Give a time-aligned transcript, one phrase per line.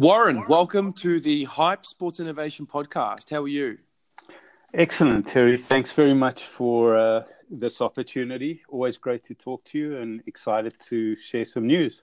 [0.00, 3.28] Warren, welcome to the Hype Sports Innovation Podcast.
[3.28, 3.76] How are you?
[4.72, 5.58] Excellent, Terry.
[5.58, 8.62] Thanks very much for uh, this opportunity.
[8.70, 12.00] Always great to talk to you and excited to share some news.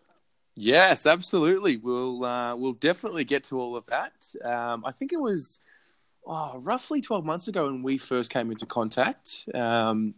[0.53, 1.77] Yes, absolutely.
[1.77, 4.13] We'll uh, we'll definitely get to all of that.
[4.45, 5.59] Um, I think it was
[6.23, 10.13] oh, roughly twelve months ago when we first came into contact um,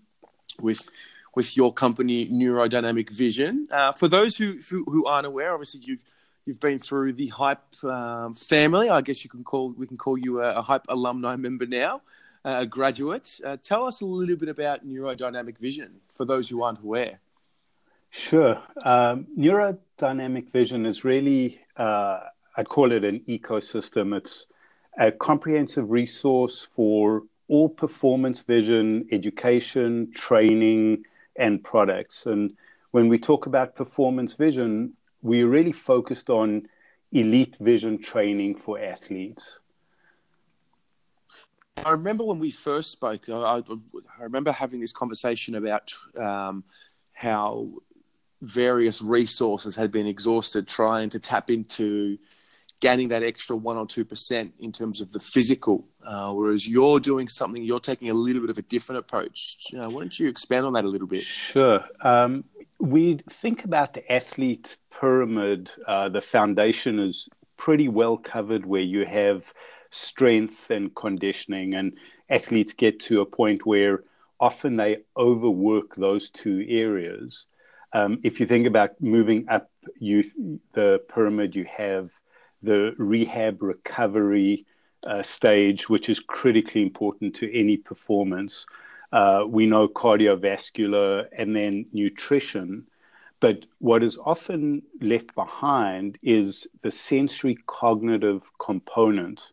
[0.60, 0.90] with
[1.34, 3.70] with your company, Neurodynamic Vision.
[3.72, 6.04] Uh, for those who, who, who aren't aware, obviously you've
[6.50, 8.90] You've been through the Hype um, family.
[8.90, 12.02] I guess you can call we can call you a, a Hype alumni member now,
[12.44, 13.40] uh, a graduate.
[13.46, 17.20] Uh, tell us a little bit about neurodynamic vision for those who aren't aware.
[18.10, 18.58] Sure.
[18.84, 22.22] Um, neurodynamic vision is really, uh,
[22.58, 24.18] I'd call it an ecosystem.
[24.18, 24.48] It's
[25.00, 31.04] a comprehensive resource for all performance vision, education, training,
[31.36, 32.26] and products.
[32.26, 32.56] And
[32.90, 36.68] when we talk about performance vision, we really focused on
[37.12, 39.60] elite vision training for athletes.
[41.78, 46.64] I remember when we first spoke, I, I remember having this conversation about um,
[47.14, 47.70] how
[48.42, 52.18] various resources had been exhausted trying to tap into
[52.80, 57.00] gaining that extra one or two percent in terms of the physical, uh, whereas you're
[57.00, 59.58] doing something, you're taking a little bit of a different approach.
[59.74, 61.24] Uh, why don't you expand on that a little bit?
[61.26, 61.84] Sure.
[62.02, 62.46] Um,
[62.80, 67.28] we think about the athlete pyramid, uh, the foundation is
[67.58, 69.44] pretty well covered where you have
[69.92, 71.98] strength and conditioning, and
[72.30, 74.04] athletes get to a point where
[74.40, 77.46] often they overwork those two areas.
[77.92, 80.24] Um, if you think about moving up you,
[80.74, 82.10] the pyramid, you have
[82.62, 84.66] the rehab recovery
[85.06, 88.66] uh, stage, which is critically important to any performance.
[89.12, 92.86] Uh, we know cardiovascular and then nutrition
[93.40, 99.52] but what is often left behind is the sensory cognitive component.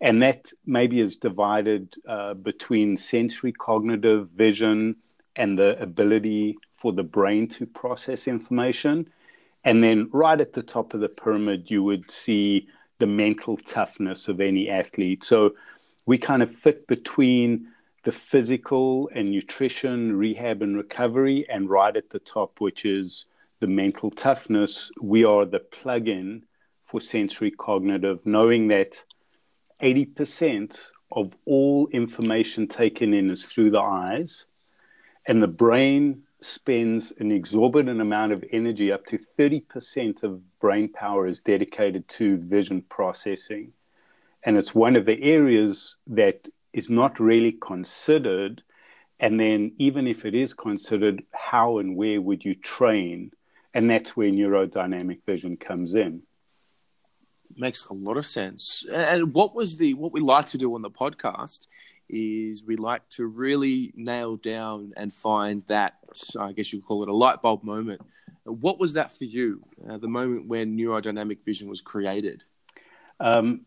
[0.00, 4.96] And that maybe is divided uh, between sensory cognitive vision
[5.36, 9.08] and the ability for the brain to process information.
[9.64, 12.68] And then right at the top of the pyramid, you would see
[12.98, 15.24] the mental toughness of any athlete.
[15.24, 15.54] So
[16.06, 17.68] we kind of fit between
[18.06, 23.26] the physical and nutrition, rehab and recovery, and right at the top, which is
[23.58, 26.44] the mental toughness, we are the plug-in
[26.86, 28.92] for sensory cognitive, knowing that
[29.82, 30.78] 80%
[31.10, 34.44] of all information taken in is through the eyes,
[35.26, 41.26] and the brain spends an exorbitant amount of energy, up to 30% of brain power
[41.26, 43.72] is dedicated to vision processing.
[44.44, 46.46] And it's one of the areas that
[46.76, 48.62] is not really considered.
[49.18, 53.32] And then, even if it is considered, how and where would you train?
[53.72, 56.22] And that's where neurodynamic vision comes in.
[57.56, 58.84] Makes a lot of sense.
[58.92, 61.66] And what was the what we like to do on the podcast
[62.10, 65.94] is we like to really nail down and find that
[66.38, 68.02] I guess you could call it a light bulb moment.
[68.44, 69.62] What was that for you?
[69.88, 72.44] Uh, the moment when neurodynamic vision was created.
[73.18, 73.62] Um,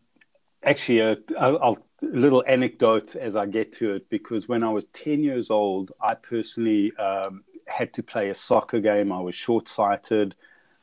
[0.62, 4.84] actually, a, a, a, little anecdote as I get to it, because when I was
[4.94, 9.12] 10 years old, I personally um, had to play a soccer game.
[9.12, 10.34] I was short sighted.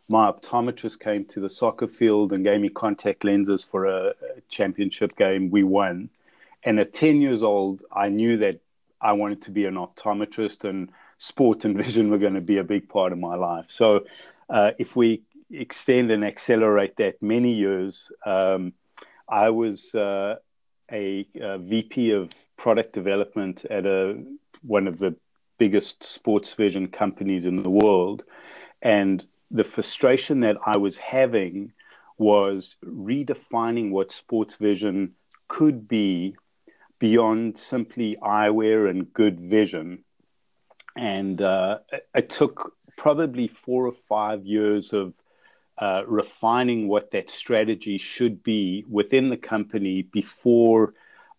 [0.10, 4.42] My optometrist came to the soccer field and gave me contact lenses for a, a
[4.50, 5.50] championship game.
[5.50, 6.10] We won.
[6.64, 8.60] And at 10 years old, I knew that
[9.02, 12.64] I wanted to be an optometrist and sport and vision were going to be a
[12.64, 13.66] big part of my life.
[13.70, 14.06] So
[14.50, 18.74] uh, if we extend and accelerate that many years, um,
[19.30, 20.36] I was uh,
[20.92, 24.24] a, a, VP of product development at a
[24.62, 25.16] one of the
[25.58, 28.24] biggest sports vision companies in the world.
[28.82, 31.74] And the frustration that I was having
[32.18, 35.14] was redefining what sports vision
[35.48, 36.36] could be
[37.00, 40.04] beyond simply eyewear and good vision.
[40.96, 41.80] And uh,
[42.16, 45.14] it took probably four or five years of
[45.78, 50.94] uh, refining what that strategy should be within the company before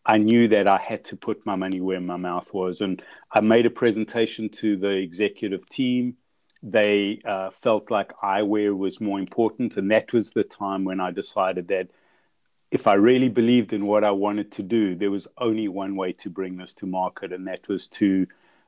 [0.06, 2.80] I knew that I had to put my money where my mouth was.
[2.80, 6.16] And I made a presentation to the executive team.
[6.62, 9.76] They uh, felt like eyewear was more important.
[9.76, 11.88] And that was the time when I decided that
[12.70, 16.12] if I really believed in what I wanted to do, there was only one way
[16.14, 18.26] to bring this to market, and that was to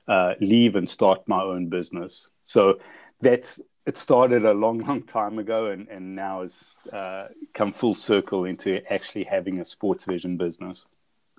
[0.09, 2.27] uh, leave and start my own business.
[2.45, 2.81] So
[3.21, 6.53] that's it started a long, long time ago, and, and now has
[6.93, 10.85] uh, come full circle into actually having a sports vision business.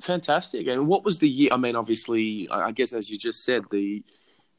[0.01, 0.67] Fantastic.
[0.67, 1.49] And what was the year?
[1.51, 4.03] I mean, obviously, I guess as you just said, the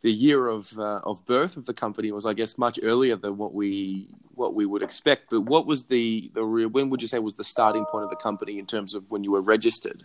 [0.03, 3.37] the year of uh, of birth of the company was, I guess, much earlier than
[3.37, 5.31] what we what we would expect.
[5.31, 6.69] But what was the the real?
[6.69, 9.25] When would you say was the starting point of the company in terms of when
[9.25, 10.05] you were registered?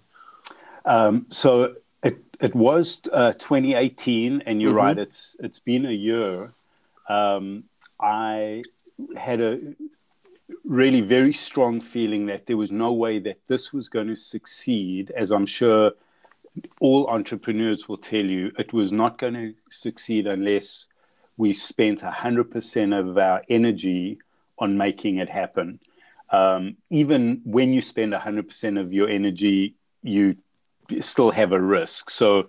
[0.86, 4.78] Um, so it it was uh, 2018, and you're mm-hmm.
[4.78, 4.98] right.
[4.98, 6.54] It's it's been a year.
[7.10, 7.64] Um,
[8.00, 8.64] I
[9.16, 9.60] had a
[10.64, 15.12] really very strong feeling that there was no way that this was going to succeed,
[15.12, 15.92] as I'm sure
[16.80, 20.86] all entrepreneurs will tell you, it was not going to succeed unless
[21.38, 24.20] we spent 100% of our energy
[24.58, 25.80] on making it happen.
[26.32, 30.36] Um, even when you spend 100% of your energy, you
[31.02, 32.10] still have a risk.
[32.10, 32.48] So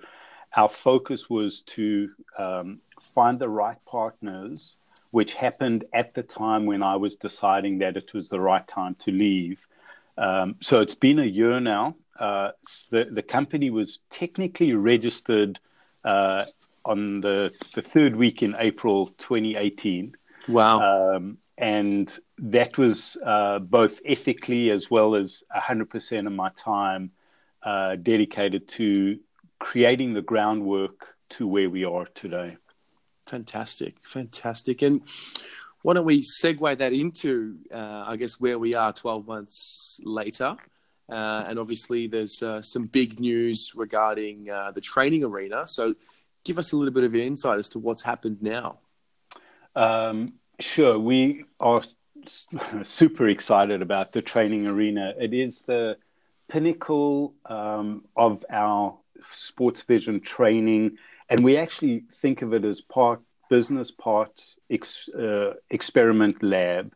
[0.56, 2.08] our focus was to
[2.38, 2.80] um,
[3.18, 4.76] find the right partners,
[5.10, 8.94] which happened at the time when I was deciding that it was the right time
[9.00, 9.58] to leave.
[10.18, 11.96] Um, so it's been a year now.
[12.16, 12.50] Uh,
[12.90, 15.58] the, the company was technically registered
[16.04, 16.44] uh,
[16.84, 20.16] on the, the third week in April 2018.
[20.46, 20.76] Wow.
[21.16, 27.10] Um, and that was uh, both ethically as well as 100% of my time
[27.64, 29.18] uh, dedicated to
[29.58, 32.56] creating the groundwork to where we are today.
[33.28, 34.80] Fantastic, fantastic.
[34.80, 35.02] And
[35.82, 40.56] why don't we segue that into, uh, I guess, where we are 12 months later?
[41.10, 45.66] Uh, and obviously, there's uh, some big news regarding uh, the training arena.
[45.66, 45.94] So,
[46.44, 48.78] give us a little bit of an insight as to what's happened now.
[49.76, 50.98] Um, sure.
[50.98, 51.82] We are
[52.82, 55.14] super excited about the training arena.
[55.18, 55.98] It is the
[56.48, 58.98] pinnacle um, of our
[59.32, 60.96] sports vision training,
[61.28, 63.20] and we actually think of it as part
[63.50, 64.32] business, part
[64.70, 66.92] ex, uh, experiment lab.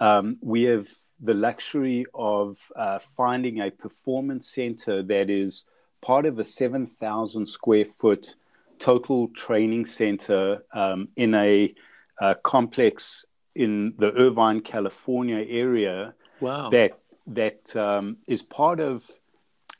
[0.00, 0.86] Um, we have
[1.20, 5.64] the luxury of uh, finding a performance center that is
[6.02, 8.34] part of a 7,000 square foot
[8.78, 11.72] total training center um, in a,
[12.20, 13.24] a, complex
[13.54, 16.14] in the Irvine, California area.
[16.40, 16.70] Wow.
[16.70, 19.02] That that um, is part of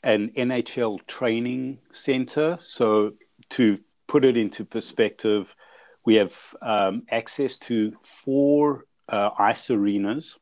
[0.01, 2.57] an NHL training center.
[2.61, 3.13] So
[3.51, 5.47] to put it into perspective,
[6.05, 7.93] we have um, access to
[8.23, 10.35] four uh, ice arenas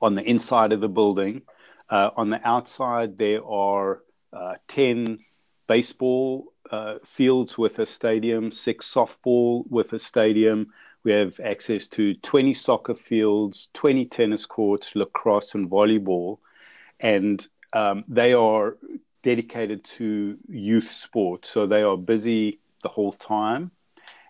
[0.00, 1.42] on the inside of the building.
[1.90, 4.02] Uh, on the outside, there are
[4.32, 5.18] uh, 10
[5.66, 10.72] baseball uh, fields with a stadium, six softball with a stadium.
[11.04, 16.38] We have access to 20 soccer fields, 20 tennis courts, lacrosse, and volleyball.
[17.00, 18.76] And um, they are
[19.22, 21.46] dedicated to youth sport.
[21.52, 23.70] So they are busy the whole time.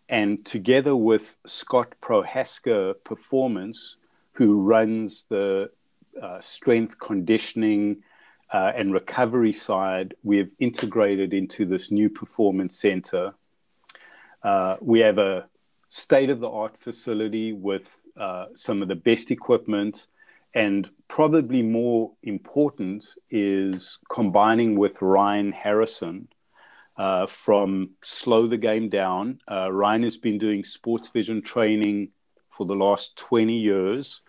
[0.09, 3.97] And together with Scott Prohaska Performance,
[4.33, 5.71] who runs the
[6.23, 8.03] uh, strength conditioning
[8.53, 13.35] uh, and recovery side, we have integrated into this new performance center.
[14.43, 15.47] Uh, we have a
[15.91, 17.83] state of the art facility with
[18.19, 20.07] uh, some of the best equipment.
[20.55, 26.29] And probably more important is combining with Ryan Harrison
[26.97, 29.41] uh, from Slow the Game Down.
[29.51, 32.11] Uh, Ryan has been doing sports vision training
[32.57, 34.21] for the last 20 years.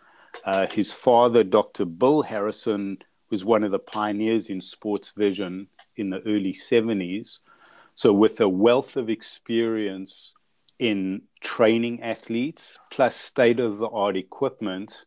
[0.45, 1.85] Uh, his father, Dr.
[1.85, 2.97] Bill Harrison,
[3.29, 5.67] was one of the pioneers in sports vision
[5.97, 7.39] in the early 70s.
[7.95, 10.33] So, with a wealth of experience
[10.79, 15.05] in training athletes plus state of the art equipment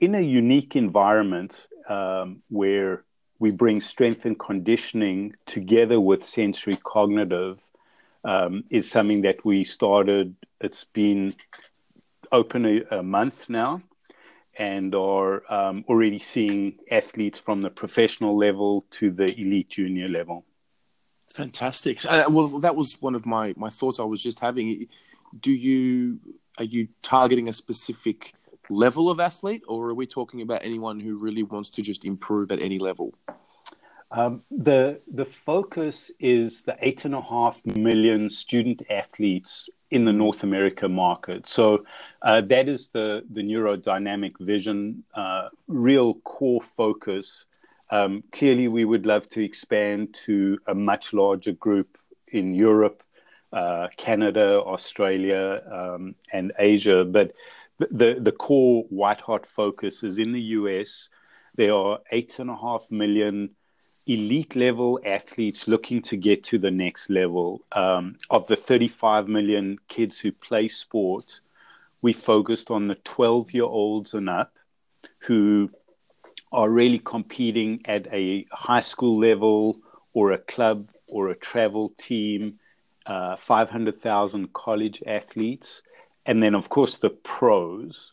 [0.00, 1.54] in a unique environment
[1.88, 3.04] um, where
[3.38, 7.58] we bring strength and conditioning together with sensory cognitive
[8.24, 10.34] um, is something that we started.
[10.60, 11.34] It's been
[12.32, 13.82] open a, a month now
[14.58, 20.44] and are um, already seeing athletes from the professional level to the elite junior level.
[21.32, 22.04] Fantastic.
[22.04, 24.86] Uh, well, that was one of my, my thoughts I was just having.
[25.38, 26.18] Do you
[26.58, 28.34] are you targeting a specific
[28.70, 32.52] level of athlete, or are we talking about anyone who really wants to just improve
[32.52, 33.14] at any level?
[34.12, 40.12] Um, the the focus is the eight and a half million student athletes in the
[40.12, 41.46] North America market.
[41.46, 41.84] So
[42.22, 47.44] uh, that is the the neurodynamic vision uh, real core focus
[47.90, 51.98] um, clearly, we would love to expand to a much larger group
[52.28, 53.02] in Europe,
[53.52, 57.04] uh, Canada, Australia, um, and Asia.
[57.04, 57.32] But
[57.90, 61.08] the, the core white hot focus is in the US.
[61.56, 63.50] There are eight and a half million
[64.06, 67.62] elite level athletes looking to get to the next level.
[67.72, 71.40] Um, of the 35 million kids who play sport,
[72.02, 74.52] we focused on the 12 year olds and up
[75.18, 75.70] who
[76.52, 79.78] are really competing at a high school level
[80.12, 82.58] or a club or a travel team,
[83.06, 85.82] uh, 500,000 college athletes,
[86.26, 88.12] and then, of course, the pros.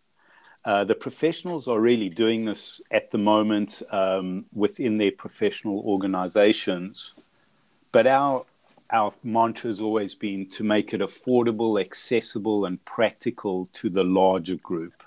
[0.65, 7.13] Uh, the professionals are really doing this at the moment um, within their professional organizations.
[7.91, 8.45] But our
[8.89, 14.55] our mantra has always been to make it affordable, accessible, and practical to the larger
[14.55, 15.03] group.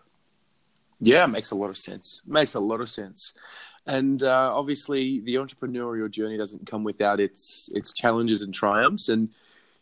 [0.99, 2.23] Yeah, makes a lot of sense.
[2.27, 3.35] Makes a lot of sense.
[3.87, 9.09] And uh, obviously, the entrepreneurial journey doesn't come without its its challenges and triumphs.
[9.09, 9.31] And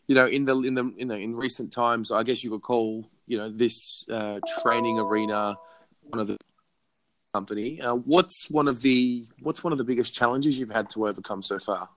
[0.09, 2.63] you know, in the in the you know in recent times, I guess you could
[2.63, 5.55] call you know this uh, training arena
[6.01, 6.37] one of the
[7.31, 7.79] company.
[7.79, 11.43] Uh, what's one of the what's one of the biggest challenges you've had to overcome
[11.43, 11.89] so far?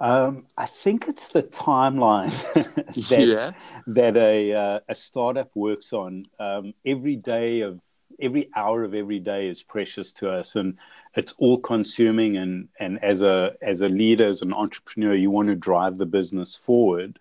[0.00, 2.32] Um, I think it's the timeline
[3.08, 3.52] that yeah.
[3.86, 6.26] that a uh, a startup works on.
[6.40, 7.80] Um, every day of
[8.20, 10.76] every hour of every day is precious to us, and
[11.14, 12.36] it's all consuming.
[12.36, 16.06] And and as a as a leader, as an entrepreneur, you want to drive the
[16.06, 17.18] business forward.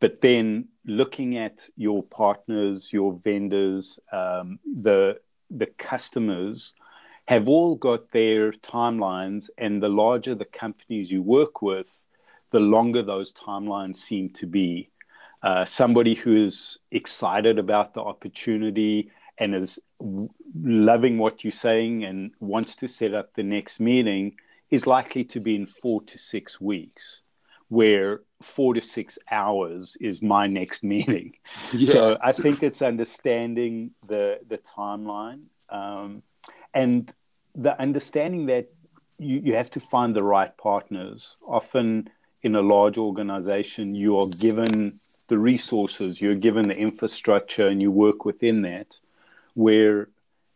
[0.00, 5.18] But then looking at your partners, your vendors, um, the
[5.50, 6.72] the customers
[7.26, 11.86] have all got their timelines, and the larger the companies you work with,
[12.52, 14.90] the longer those timelines seem to be.
[15.42, 19.78] Uh, somebody who is excited about the opportunity and is
[20.54, 24.36] loving what you're saying and wants to set up the next meeting
[24.70, 27.20] is likely to be in four to six weeks,
[27.68, 31.34] where four to six hours is my next meeting.
[31.72, 31.92] Yeah.
[31.92, 36.22] So I think it's understanding the the timeline um,
[36.72, 37.12] and
[37.54, 38.68] the understanding that
[39.18, 41.36] you, you have to find the right partners.
[41.46, 42.10] Often
[42.42, 47.90] in a large organization, you are given the resources, you're given the infrastructure, and you
[47.90, 48.96] work within that.
[49.58, 50.08] Where,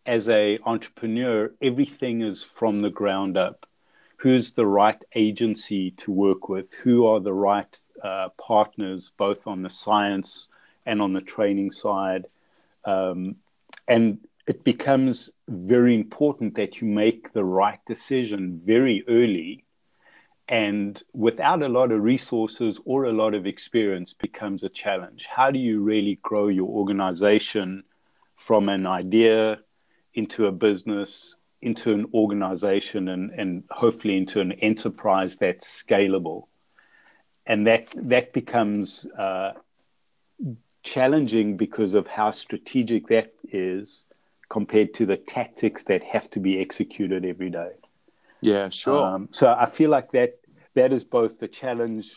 [0.07, 3.67] as a entrepreneur, everything is from the ground up.
[4.19, 6.73] Who's the right agency to work with?
[6.85, 10.47] Who are the right uh, partners, both on the science
[10.87, 12.27] and on the training side?
[12.85, 13.35] Um,
[13.89, 19.65] and it becomes very important that you make the right decision very early
[20.49, 25.51] and without a lot of resources or a lot of experience becomes a challenge how
[25.51, 27.85] do you really grow your organization
[28.47, 29.59] from an idea
[30.15, 36.47] into a business into an organization and, and hopefully into an enterprise that's scalable
[37.47, 39.53] and that that becomes uh,
[40.83, 44.05] challenging because of how strategic that is
[44.49, 47.71] compared to the tactics that have to be executed every day
[48.43, 49.03] yeah, sure.
[49.03, 50.41] Um, so I feel like that
[50.75, 52.13] that is both the challenge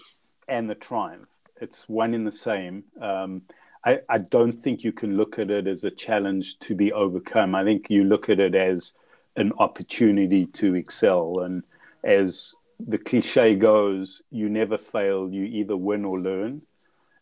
[0.48, 1.30] and the triumph.
[1.62, 2.84] It's one in the same.
[3.00, 3.44] Um,
[3.86, 7.54] I, I don't think you can look at it as a challenge to be overcome.
[7.56, 8.94] I think you look at it as
[9.36, 11.42] an opportunity to excel.
[11.42, 11.64] And
[12.04, 16.62] as the cliche goes, you never fail, you either win or learn,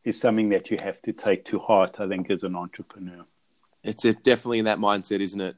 [0.06, 3.26] is something that you have to take to heart, I think, as an entrepreneur.
[3.84, 5.58] It's definitely in that mindset, isn't it?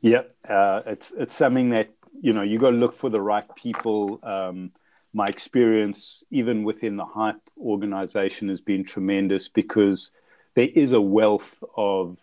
[0.00, 1.90] Yeah, uh, it's it's something that
[2.20, 4.20] you know, you got to look for the right people.
[4.22, 4.72] Um,
[5.12, 10.10] my experience, even within the hype organization, has been tremendous because
[10.54, 12.16] there is a wealth of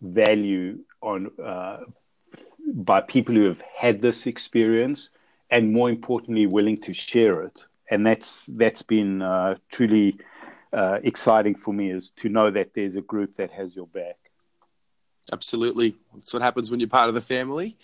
[0.00, 1.80] value on uh,
[2.74, 5.10] by people who have had this experience,
[5.50, 7.64] and more importantly, willing to share it.
[7.90, 10.18] And that's that's been uh, truly
[10.72, 14.16] uh, exciting for me is to know that there's a group that has your back.
[15.32, 17.76] Absolutely, that's what happens when you're part of the family.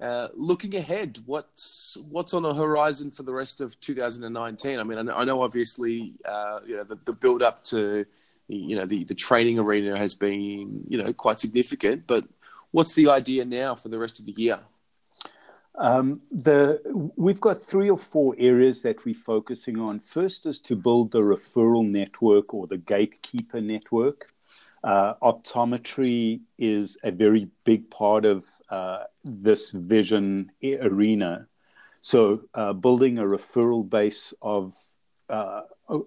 [0.00, 4.78] Uh, looking ahead, what's what's on the horizon for the rest of 2019?
[4.78, 8.06] I mean, I know, I know obviously, uh, you know, the, the build up to,
[8.46, 12.06] you know, the, the training arena has been, you know, quite significant.
[12.06, 12.24] But
[12.70, 14.60] what's the idea now for the rest of the year?
[15.74, 16.80] Um, the
[17.16, 20.00] we've got three or four areas that we're focusing on.
[20.12, 24.32] First is to build the referral network or the gatekeeper network.
[24.84, 31.46] Uh, optometry is a very big part of uh, this vision arena.
[32.00, 34.72] So, uh, building a referral base of
[35.28, 35.62] uh,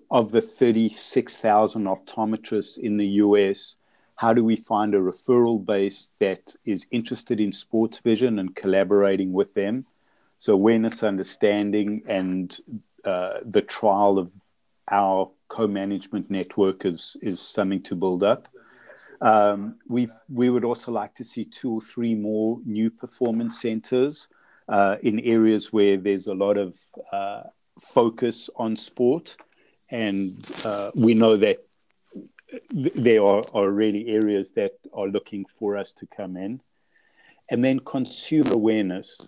[0.10, 3.75] of the 36,000 optometrists in the US,
[4.15, 9.32] how do we find a referral base that is interested in sports vision and collaborating
[9.32, 9.86] with them?
[10.39, 12.58] So, awareness, understanding, and
[13.06, 14.32] uh, the trial of
[14.89, 18.48] our co management network is, is something to build up.
[19.22, 24.28] Um, we we would also like to see two or three more new performance centers
[24.68, 26.74] uh, in areas where there's a lot of
[27.13, 27.44] uh,
[27.94, 29.36] focus on sport,
[29.90, 31.58] and uh, we know that
[32.72, 36.60] th- there are, are really areas that are looking for us to come in,
[37.50, 39.22] and then consumer awareness.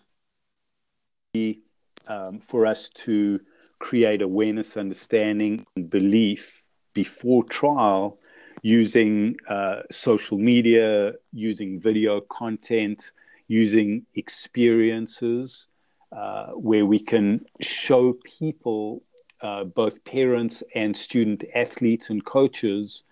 [2.06, 3.40] Um, for us to
[3.80, 6.62] create awareness, understanding, and belief
[6.94, 8.20] before trial
[8.64, 13.12] using uh, social media, using video content,
[13.48, 15.68] using experiences
[16.14, 19.04] uh, where we can show people,
[19.42, 23.04] uh, both parents and student athletes and coaches,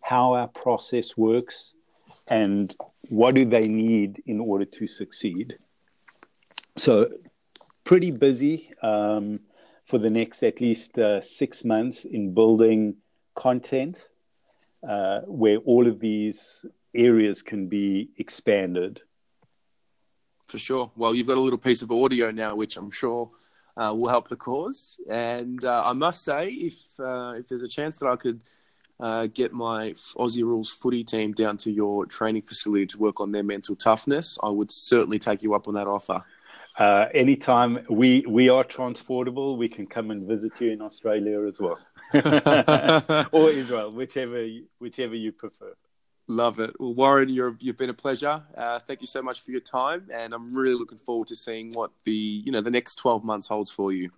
[0.00, 1.74] how our process works
[2.28, 2.76] and
[3.08, 5.58] what do they need in order to succeed.
[6.76, 7.08] So,
[7.82, 9.40] pretty busy um,
[9.88, 12.94] for the next at least uh, six months in building
[13.34, 14.06] content
[14.88, 19.00] uh, where all of these areas can be expanded.
[20.46, 20.90] For sure.
[20.96, 23.30] Well, you've got a little piece of audio now, which I'm sure
[23.76, 25.00] uh, will help the cause.
[25.08, 28.42] And uh, I must say, if uh, if there's a chance that I could
[28.98, 33.32] uh, get my Aussie Rules footy team down to your training facility to work on
[33.32, 36.22] their mental toughness, I would certainly take you up on that offer.
[36.78, 41.58] Uh, anytime we we are transportable, we can come and visit you in Australia as
[41.60, 41.78] well.
[43.32, 44.46] or Israel, whichever
[44.78, 45.74] whichever you prefer.
[46.28, 46.74] Love it.
[46.78, 48.42] Well, Warren, you have been a pleasure.
[48.56, 51.72] Uh, thank you so much for your time, and I'm really looking forward to seeing
[51.72, 54.10] what the you know the next 12 months holds for you.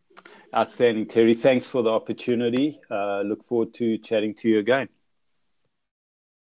[0.54, 1.34] Outstanding, Terry.
[1.34, 2.78] Thanks for the opportunity.
[2.90, 4.88] Uh, look forward to chatting to you again.